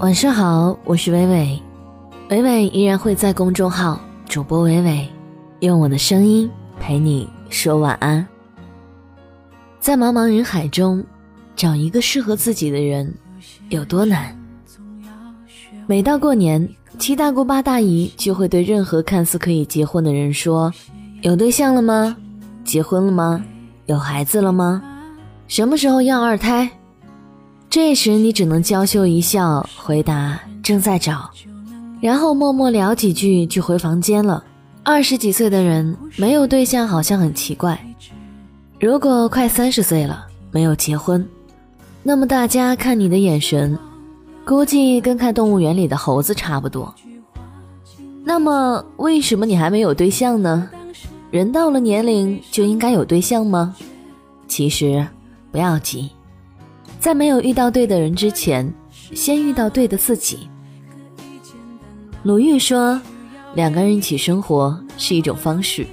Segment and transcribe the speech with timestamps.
[0.00, 1.62] 晚上好，我是伟伟，
[2.30, 5.06] 伟伟依然会在公众号主播伟伟，
[5.58, 8.26] 用我的声音陪你说晚安。
[9.78, 11.04] 在茫茫人海中，
[11.54, 13.14] 找一个适合自己的人
[13.68, 14.34] 有多难？
[15.86, 16.66] 每到过年，
[16.98, 20.72] 七大姑八大姨就会对任何看似可以结婚的人说
[21.20, 22.16] ：“有对象了吗？
[22.64, 23.44] 结婚了吗？
[23.84, 24.82] 有孩子了吗？
[25.46, 26.70] 什么时候要二胎？”
[27.70, 31.30] 这时你只能娇羞一笑，回答正在找，
[32.00, 34.42] 然后默默聊几句就回房间了。
[34.82, 37.78] 二十几岁的人没有对象好像很奇怪，
[38.80, 41.24] 如果快三十岁了没有结婚，
[42.02, 43.78] 那么大家看你的眼神，
[44.44, 46.92] 估计跟看动物园里的猴子差不多。
[48.24, 50.68] 那么为什么你还没有对象呢？
[51.30, 53.76] 人到了年龄就应该有对象吗？
[54.48, 55.06] 其实
[55.52, 56.10] 不要急。
[57.00, 58.70] 在没有遇到对的人之前，
[59.14, 60.46] 先遇到对的自己。
[62.22, 63.00] 鲁豫说
[63.56, 65.86] ：“两个人一起生活是一种方式，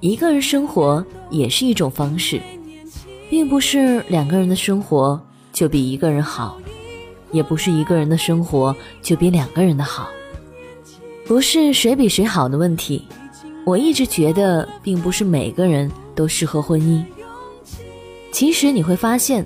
[0.00, 2.38] 一个人生活也是一种方式，
[3.30, 5.18] 并不是两个人的生活
[5.50, 6.58] 就比一个人好，
[7.32, 10.10] 也不是一个人的生活就比两个人的好，
[11.26, 13.02] 不是谁比谁好的问题。
[13.64, 17.02] 我一直觉得，并不是每个人都适合婚姻。
[18.30, 19.42] 其实你会发现。”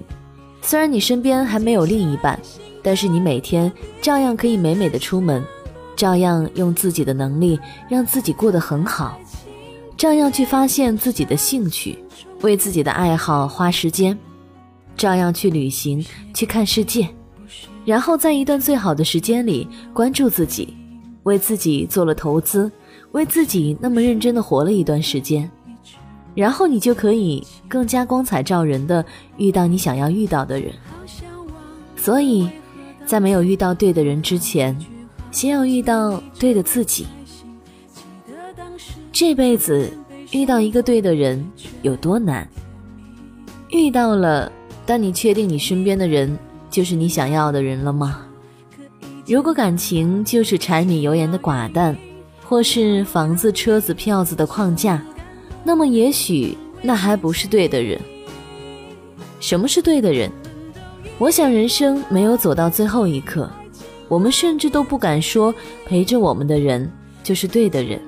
[0.68, 2.38] 虽然你身边还没有另一半，
[2.82, 5.42] 但是你每天照样可以美美的出门，
[5.96, 9.18] 照样用自己的能力让自己过得很好，
[9.96, 11.98] 照样去发现自己的兴趣，
[12.42, 14.14] 为自己的爱好花时间，
[14.94, 17.08] 照样去旅行，去看世界，
[17.86, 20.76] 然后在一段最好的时间里关注自己，
[21.22, 22.70] 为自己做了投资，
[23.12, 25.50] 为自己那么认真的活了一段时间。
[26.38, 29.04] 然后你就可以更加光彩照人的
[29.38, 30.72] 遇到你想要遇到的人。
[31.96, 32.48] 所以，
[33.04, 34.78] 在没有遇到对的人之前，
[35.32, 37.08] 先要遇到对的自己。
[39.10, 39.92] 这辈子
[40.30, 41.44] 遇到一个对的人
[41.82, 42.48] 有多难？
[43.70, 44.52] 遇到了，
[44.86, 46.38] 但你确定你身边的人
[46.70, 48.20] 就是你想要的人了吗？
[49.26, 51.98] 如果感情就是柴米油盐的寡淡，
[52.44, 55.02] 或是房子、车子、票子的框架。
[55.68, 58.00] 那么，也许那还不是对的人。
[59.38, 60.32] 什么是对的人？
[61.18, 63.50] 我想，人生没有走到最后一刻，
[64.08, 66.90] 我们甚至都不敢说陪着我们的人
[67.22, 68.00] 就是对的人，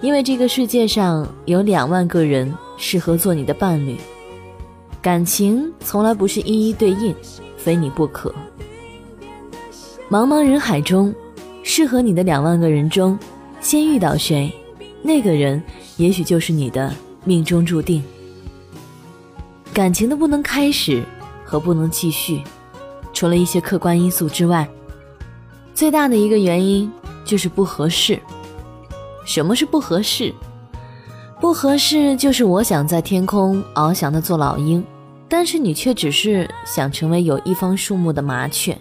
[0.00, 3.98] 因为这个世界上有两万个人适合做你的伴侣。
[5.02, 7.14] 感情从来不是一一对应，
[7.58, 8.34] 非你不可。
[10.08, 11.14] 茫茫人海中，
[11.62, 13.18] 适合你的两万个人中，
[13.60, 14.50] 先遇到谁，
[15.02, 15.62] 那个人。
[15.96, 16.92] 也许就是你的
[17.24, 18.02] 命中注定。
[19.72, 21.02] 感情的不能开始
[21.44, 22.42] 和不能继续，
[23.12, 24.68] 除了一些客观因素之外，
[25.74, 26.90] 最大的一个原因
[27.24, 28.20] 就是不合适。
[29.26, 30.32] 什么是不合适？
[31.40, 34.84] 不合适就是我想在天空翱翔的做老鹰，
[35.28, 38.76] 但是你却只是想成为有一方树木的麻雀。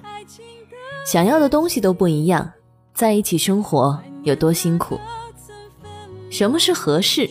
[1.05, 2.49] 想要的东西都不一样，
[2.93, 4.99] 在一起生活有多辛苦？
[6.33, 7.29] 什么是合适？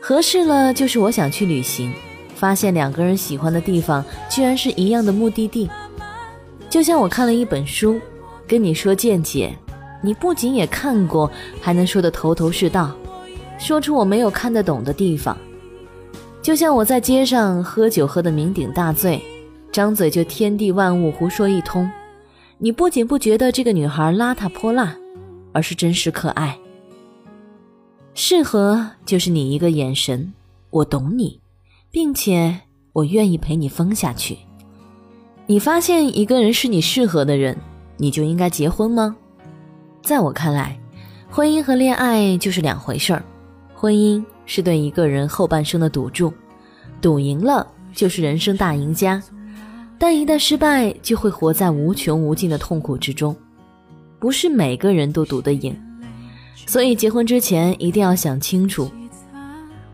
[0.00, 1.92] 合适了就是我想去旅行，
[2.36, 5.68] 发现两个人喜欢的地方居然是一样的目的地。
[6.70, 8.00] 就像我看了一本书，
[8.46, 9.52] 跟你说见解，
[10.00, 11.28] 你不仅也看过，
[11.60, 12.92] 还能说得头头是道，
[13.58, 15.36] 说出我没有看得懂的地方。
[16.40, 19.20] 就像我在街上喝酒喝得酩酊大醉，
[19.72, 21.90] 张嘴就天地万物胡说一通，
[22.58, 24.96] 你不仅不觉得这个女孩邋遢泼辣，
[25.52, 26.56] 而是真实可爱。
[28.14, 30.32] 适合就是你一个眼神，
[30.70, 31.40] 我懂你，
[31.90, 32.60] 并且
[32.92, 34.36] 我愿意陪你疯下去。
[35.46, 37.56] 你发现一个人是你适合的人，
[37.96, 39.16] 你就应该结婚吗？
[40.02, 40.78] 在我看来，
[41.30, 43.24] 婚姻和恋爱就是两回事儿。
[43.74, 46.32] 婚姻是对一个人后半生的赌注，
[47.00, 49.22] 赌赢了就是人生大赢家，
[49.98, 53.34] 但一旦失败，就会活在无穷无尽的痛苦之中。
[54.20, 55.74] 不是每个人都赌得赢。
[56.66, 58.90] 所以结婚之前一定要想清楚。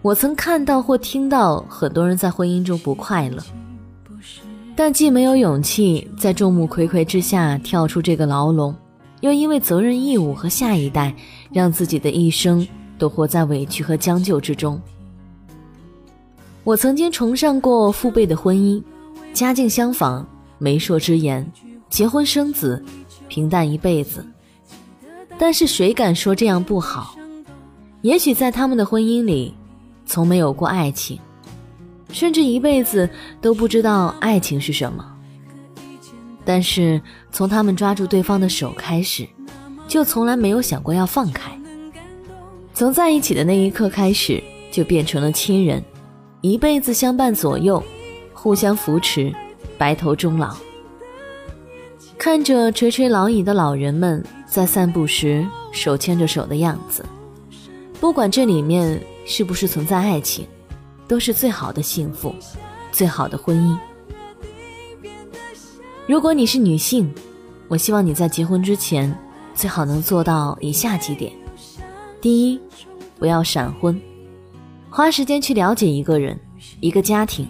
[0.01, 3.43] 我曾看到或听到很多人在婚姻中不快乐，
[4.77, 8.75] 但既没有勇气在众目睽睽之下跳出这个牢笼，
[9.21, 11.13] 又因为责任义务和下一代，
[11.53, 12.67] 让自己的一生
[12.97, 14.81] 都活在委屈和将就之中。
[16.63, 18.81] 我曾经崇尚过父辈的婚姻，
[19.33, 20.25] 家境相仿，
[20.59, 21.51] 媒妁之言，
[21.91, 22.81] 结婚生子，
[23.27, 24.25] 平淡一辈子。
[25.39, 27.15] 但是谁敢说这样不好？
[28.03, 29.55] 也许在他们的婚姻里，
[30.05, 31.19] 从没有过爱情，
[32.11, 33.09] 甚至一辈子
[33.41, 35.05] 都不知道爱情是什么。
[36.45, 37.01] 但是
[37.31, 39.27] 从他们抓住对方的手开始，
[39.87, 41.51] 就从来没有想过要放开。
[42.73, 45.83] 从在一起的那一刻开始，就变成了亲人，
[46.41, 47.83] 一辈子相伴左右，
[48.33, 49.33] 互相扶持，
[49.77, 50.57] 白头终老。
[52.17, 57.05] 看着垂垂老矣的老人们在散步时手牵着手的样子，
[58.01, 60.47] 不管这里面是不是存在爱情，
[61.07, 62.35] 都是最好的幸福，
[62.91, 63.79] 最好的婚姻。
[66.07, 67.13] 如果你是女性，
[67.69, 69.15] 我希望你在结婚之前
[69.55, 71.31] 最好能做到以下几点：
[72.19, 72.59] 第一，
[73.19, 74.01] 不要闪婚，
[74.89, 76.41] 花时间去了解一个人、
[76.81, 77.47] 一个家庭，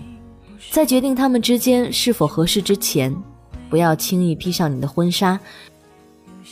[0.72, 3.16] 在决定他们之间是否合适之前。
[3.70, 5.38] 不要轻易披上你的婚纱，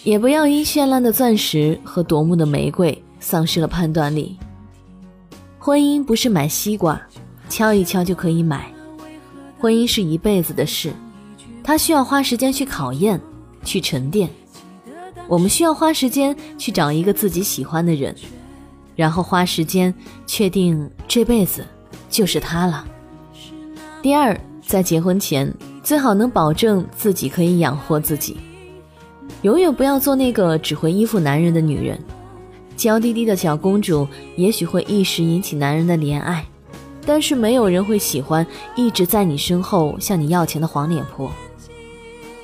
[0.06, 4.38] 也不要因绚烂的钻石和夺目的玫瑰丧失了判断力。
[5.58, 7.02] 婚姻不是买西瓜，
[7.48, 8.72] 敲一敲就可以买。
[9.58, 10.92] 婚姻是一辈子的事，
[11.64, 13.20] 它需要花时间去考验、
[13.64, 14.30] 去沉淀。
[15.26, 18.14] 我们需要花时间去找一个自己喜欢的人，
[18.94, 19.92] 然后花时间
[20.24, 21.66] 确定这辈子
[22.08, 22.86] 就是他了。
[24.00, 25.52] 第二，在结婚前。
[25.82, 28.36] 最好能保证自己可以养活自己，
[29.42, 31.98] 永远不要做那个只会依附男人的女人。
[32.76, 34.06] 娇滴滴的小公主
[34.36, 36.44] 也许会一时引起男人的怜爱，
[37.06, 41.30] 但是没有人会喜欢一直在你身后向你要钱的黄脸婆。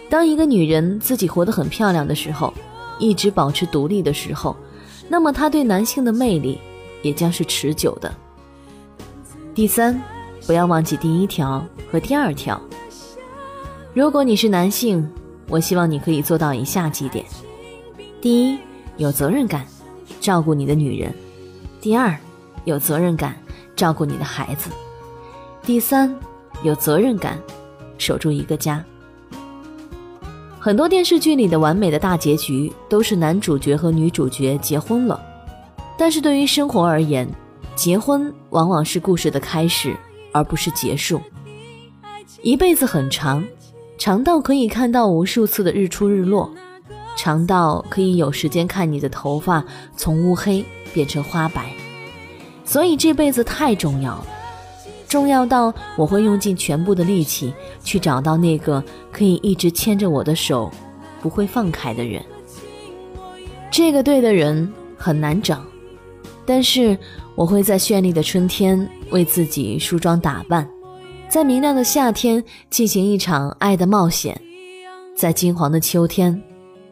[0.09, 2.53] 当一个女人自己活得很漂亮的时候，
[2.99, 4.57] 一直保持独立的时候，
[5.09, 6.59] 那么她对男性的魅力
[7.03, 8.15] 也将是持久的。
[9.55, 10.01] 第三，
[10.47, 12.61] 不要忘记第一条和第二条。
[13.93, 15.07] 如果你是男性，
[15.49, 17.25] 我希望你可以做到以下几点：
[18.21, 18.59] 第一，
[18.97, 19.67] 有责任感，
[20.21, 21.11] 照顾你的女人；
[21.81, 22.17] 第二，
[22.65, 23.37] 有责任感，
[23.77, 24.71] 照顾你的孩子；
[25.63, 26.15] 第三，
[26.63, 27.39] 有责任感，
[27.99, 28.83] 守住一个家。
[30.59, 35.21] 很多电视剧里的完美的大结局都是男主角和女主角结婚了，
[35.99, 37.29] 但是对于生活而言，
[37.75, 39.97] 结婚往往是故事的开始，
[40.33, 41.21] 而不是结束。
[42.43, 43.45] 一辈子很长。
[44.03, 46.51] 长到可以看到无数次的日出日落，
[47.17, 49.65] 长到可以有时间看你的头发
[49.97, 51.73] 从乌黑变成花白，
[52.65, 54.27] 所以这辈子太重要了，
[55.07, 57.55] 重要到我会用尽全部的力气
[57.85, 58.83] 去找到那个
[59.13, 60.69] 可以一直牵着我的手，
[61.21, 62.21] 不会放开的人。
[63.71, 65.63] 这个对的人很难找，
[66.45, 66.99] 但是
[67.37, 70.69] 我会在绚丽的春天为自己梳妆打扮。
[71.33, 74.39] 在明亮的夏天进行一场爱的冒险，
[75.17, 76.39] 在金黄的秋天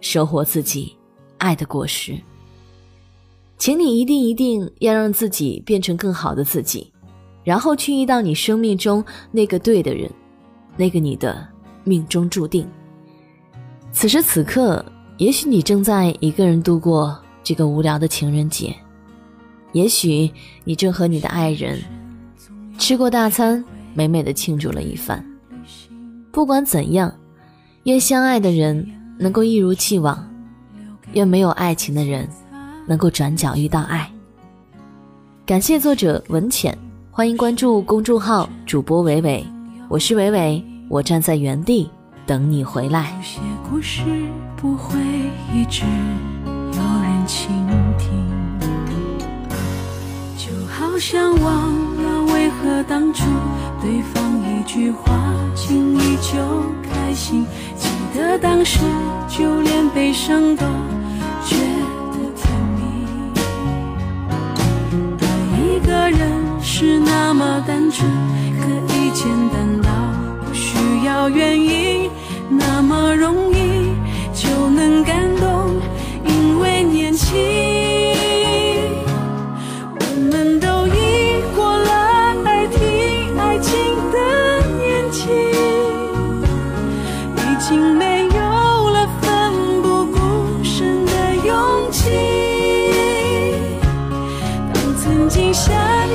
[0.00, 0.96] 收获自己
[1.36, 2.18] 爱的果实。
[3.58, 6.90] 请你一定一定要让自己变成更好的自己，
[7.44, 10.10] 然后去遇到你生命中那个对的人，
[10.74, 11.46] 那个你的
[11.84, 12.66] 命中注定。
[13.92, 14.82] 此时此刻，
[15.18, 17.14] 也许你正在一个人度过
[17.44, 18.74] 这个无聊的情人节，
[19.72, 20.30] 也许
[20.64, 21.78] 你正和你的爱人
[22.78, 23.62] 吃过大餐。
[23.94, 25.24] 美美的庆祝了一番。
[26.32, 27.12] 不管怎样，
[27.84, 28.86] 愿相爱的人
[29.18, 30.28] 能够一如既往，
[31.12, 32.28] 愿没有爱情的人
[32.86, 34.10] 能够转角遇到爱。
[35.44, 36.76] 感谢作者文浅，
[37.10, 39.44] 欢迎关注公众号主播伟伟，
[39.88, 41.90] 我是伟伟，我站在原地
[42.24, 43.12] 等你回来。
[43.16, 44.02] 有些故事
[44.56, 44.98] 不会
[45.52, 47.48] 一直有人倾
[47.98, 48.08] 听，
[50.36, 51.79] 就好像忘
[52.82, 53.24] 当初。
[53.82, 55.12] 对方一句话，
[55.54, 56.38] 轻易就
[56.82, 57.46] 开心。
[57.76, 58.78] 记得当时，
[59.28, 60.66] 就连悲伤都
[61.44, 61.56] 觉
[62.12, 62.80] 得甜蜜。
[65.20, 65.24] 爱
[65.58, 66.20] 一个人
[66.60, 68.06] 是那么单纯，
[68.60, 69.88] 可以简单到
[70.44, 71.69] 不需要原因，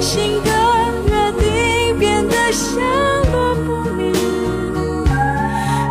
[0.02, 0.52] 心的
[1.08, 2.82] 约定变得下
[3.32, 4.14] 落不明，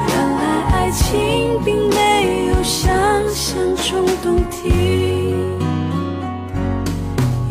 [0.09, 0.43] 原来
[0.73, 2.95] 爱情并没有想
[3.31, 4.73] 象中动听，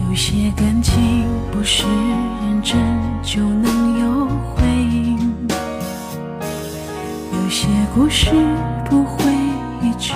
[0.08, 2.80] 有些感情不是认真
[3.24, 5.48] 就能有回应，
[7.34, 8.30] 有些故事
[8.90, 9.32] 不会
[9.82, 10.14] 一直。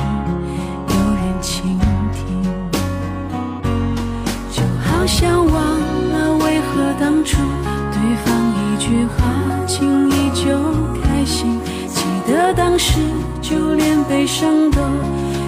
[14.28, 14.82] 连悲伤都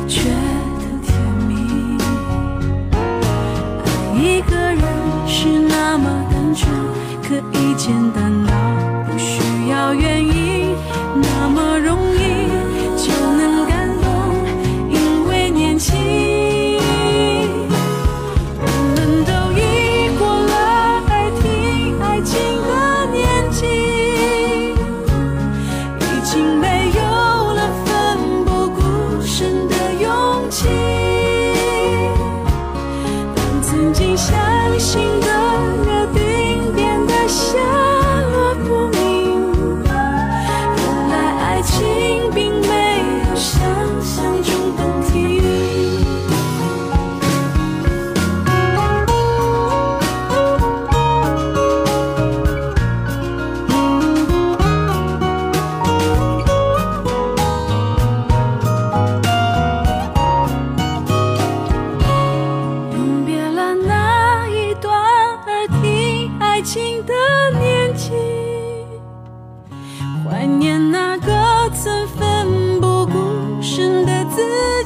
[0.08, 0.30] 觉
[0.80, 1.14] 得甜
[1.50, 1.98] 蜜。
[3.84, 4.82] 爱一个人
[5.28, 6.72] 是那么单纯，
[7.22, 8.32] 可以简单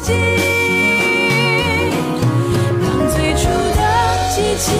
[0.03, 0.11] 己。
[2.81, 3.81] 当最初的
[4.35, 4.73] 激情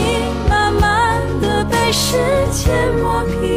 [0.49, 2.17] 慢慢的被时
[2.51, 3.52] 间磨平。